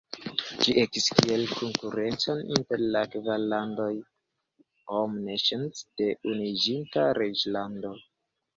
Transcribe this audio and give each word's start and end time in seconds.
Ĝi 0.61 0.73
ekis 0.83 1.09
kiel 1.17 1.43
konkurenco 1.51 2.35
inter 2.55 2.81
la 2.95 3.03
kvar 3.17 3.45
landoj 3.53 3.91
"Home 4.95 5.23
Nations" 5.29 5.87
de 6.01 6.11
Unuiĝinta 6.35 7.09
Reĝlando. 7.23 7.97